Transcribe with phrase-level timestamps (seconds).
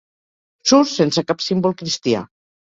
[0.71, 2.25] Surt sense cap símbol cristià.